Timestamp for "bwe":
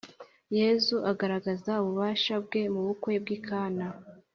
2.45-2.61